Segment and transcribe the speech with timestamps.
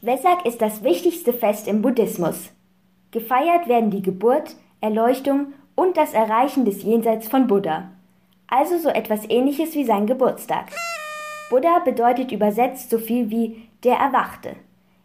[0.00, 2.52] Vesak ist das wichtigste Fest im Buddhismus.
[3.10, 7.90] Gefeiert werden die Geburt, Erleuchtung und das Erreichen des Jenseits von Buddha.
[8.46, 10.66] Also so etwas ähnliches wie sein Geburtstag.
[11.50, 14.54] Buddha bedeutet übersetzt so viel wie der Erwachte.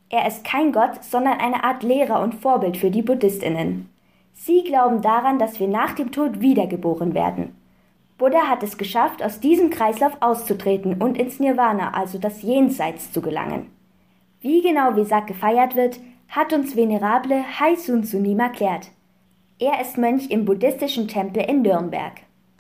[0.10, 3.90] Er ist kein Gott, sondern eine Art Lehrer und Vorbild für die Buddhistinnen.
[4.36, 7.56] Sie glauben daran, dass wir nach dem Tod wiedergeboren werden.
[8.20, 13.22] Buddha hat es geschafft, aus diesem Kreislauf auszutreten und ins Nirvana, also das Jenseits, zu
[13.22, 13.72] gelangen.
[14.44, 18.88] Wie genau Vesak gefeiert wird, hat uns Venerable Haisun Sunim erklärt.
[19.58, 22.12] Er ist Mönch im buddhistischen Tempel in Nürnberg.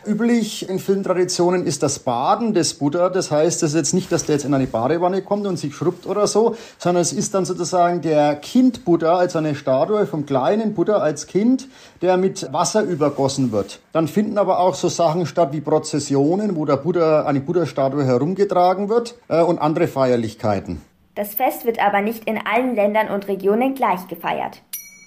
[0.05, 3.09] Üblich in vielen Traditionen ist das Baden des Buddha.
[3.09, 5.75] Das heißt, es ist jetzt nicht, dass der jetzt in eine Badewanne kommt und sich
[5.75, 10.75] schrubbt oder so, sondern es ist dann sozusagen der Kind-Buddha, also eine Statue vom kleinen
[10.75, 11.67] Buddha als Kind,
[12.01, 13.81] der mit Wasser übergossen wird.
[13.91, 18.87] Dann finden aber auch so Sachen statt wie Prozessionen, wo der Buddha, eine Buddha-Statue herumgetragen
[18.87, 20.81] wird äh, und andere Feierlichkeiten.
[21.15, 24.61] Das Fest wird aber nicht in allen Ländern und Regionen gleich gefeiert.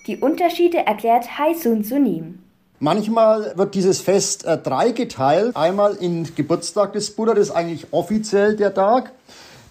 [0.06, 2.38] Die Unterschiede erklärt Haisun Sunim.
[2.78, 5.56] Manchmal wird dieses Fest äh, dreigeteilt.
[5.56, 9.12] Einmal in Geburtstag des Buddha, das ist eigentlich offiziell der Tag.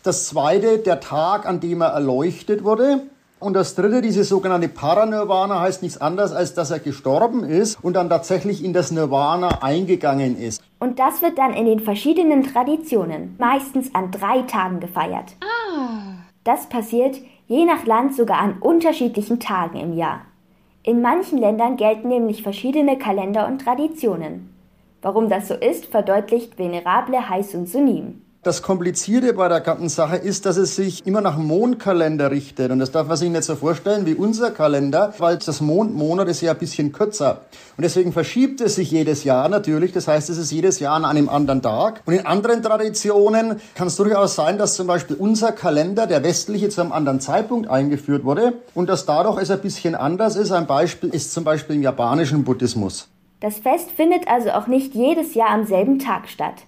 [0.03, 3.03] Das zweite, der Tag, an dem er erleuchtet wurde.
[3.39, 7.93] Und das dritte, diese sogenannte Paranirvana, heißt nichts anderes, als dass er gestorben ist und
[7.93, 10.61] dann tatsächlich in das Nirvana eingegangen ist.
[10.79, 15.35] Und das wird dann in den verschiedenen Traditionen meistens an drei Tagen gefeiert.
[15.41, 16.14] Ah.
[16.45, 20.21] Das passiert je nach Land sogar an unterschiedlichen Tagen im Jahr.
[20.83, 24.53] In manchen Ländern gelten nämlich verschiedene Kalender und Traditionen.
[25.01, 28.21] Warum das so ist, verdeutlicht Venerable Haisun Sunim.
[28.45, 32.69] Das Komplizierte bei der ganzen Sache ist, dass es sich immer nach Mondkalender richtet.
[32.69, 36.41] Und das darf man sich nicht so vorstellen wie unser Kalender, weil das Mondmonat ist
[36.41, 37.41] ja ein bisschen kürzer.
[37.75, 39.93] Und deswegen verschiebt es sich jedes Jahr natürlich.
[39.93, 42.03] Das heißt, es ist jedes Jahr an einem anderen Tag.
[42.05, 46.69] Und in anderen Traditionen kann es durchaus sein, dass zum Beispiel unser Kalender, der westliche,
[46.69, 50.51] zu einem anderen Zeitpunkt eingeführt wurde und dass dadurch es ein bisschen anders ist.
[50.51, 53.09] Ein Beispiel ist zum Beispiel im japanischen Buddhismus.
[53.39, 56.67] Das Fest findet also auch nicht jedes Jahr am selben Tag statt.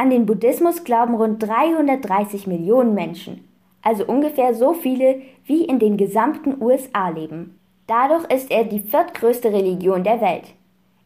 [0.00, 3.48] An den Buddhismus glauben rund 330 Millionen Menschen,
[3.82, 7.58] also ungefähr so viele, wie in den gesamten USA leben.
[7.88, 10.54] Dadurch ist er die viertgrößte Religion der Welt.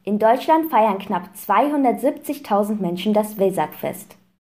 [0.05, 4.19] In Deutschland feiern knapp 270.000 Menschen das Vesak-Fest.